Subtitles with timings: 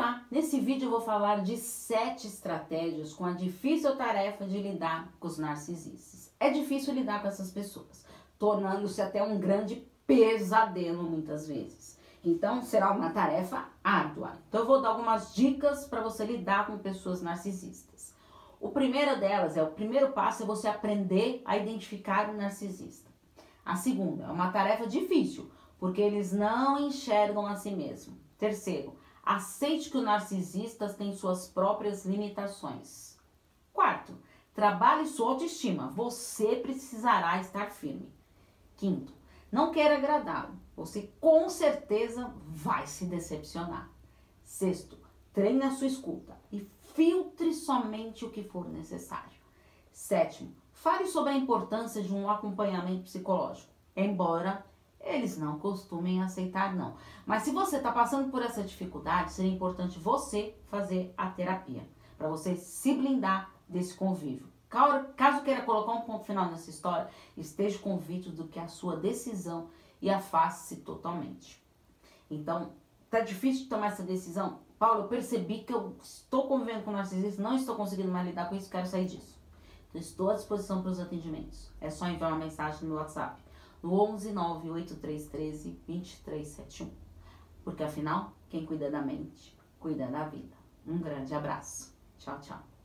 [0.00, 0.24] Olá!
[0.30, 5.28] Nesse vídeo eu vou falar de sete estratégias com a difícil tarefa de lidar com
[5.28, 6.32] os narcisistas.
[6.40, 8.06] É difícil lidar com essas pessoas,
[8.38, 11.98] tornando-se até um grande pesadelo muitas vezes.
[12.24, 14.38] Então será uma tarefa árdua.
[14.48, 18.14] Então eu vou dar algumas dicas para você lidar com pessoas narcisistas.
[18.58, 23.10] O primeiro delas é o primeiro passo é você aprender a identificar o narcisista.
[23.62, 28.18] A segunda é uma tarefa difícil, porque eles não enxergam a si mesmo.
[28.38, 28.98] Terceiro,
[29.30, 33.16] Aceite que os narcisistas têm suas próprias limitações.
[33.72, 34.12] Quarto,
[34.52, 35.86] trabalhe sua autoestima.
[35.90, 38.12] Você precisará estar firme.
[38.76, 39.12] Quinto,
[39.52, 40.58] não queira agradá-lo.
[40.74, 43.88] Você com certeza vai se decepcionar.
[44.42, 44.98] Sexto,
[45.32, 49.38] treine a sua escuta e filtre somente o que for necessário.
[49.92, 54.66] Sétimo, fale sobre a importância de um acompanhamento psicológico, embora
[55.14, 56.96] eles não costumem aceitar não.
[57.26, 62.28] Mas se você está passando por essa dificuldade, seria importante você fazer a terapia, para
[62.28, 64.48] você se blindar desse convívio.
[64.68, 69.68] Caso queira colocar um ponto final nessa história, esteja convicto do que a sua decisão
[70.00, 71.60] e afaste-se totalmente.
[72.30, 72.72] Então,
[73.10, 74.60] tá difícil de tomar essa decisão?
[74.78, 78.54] Paulo, eu percebi que eu estou convivendo com narcisismo, não estou conseguindo mais lidar com
[78.54, 79.38] isso, quero sair disso.
[79.88, 81.70] Então, estou à disposição para os atendimentos.
[81.80, 83.42] É só enviar uma mensagem no WhatsApp
[83.82, 86.90] no 11 98313 2371.
[87.64, 90.56] Porque afinal, quem cuida da mente, cuida da vida.
[90.86, 91.94] Um grande abraço.
[92.18, 92.79] Tchau, tchau.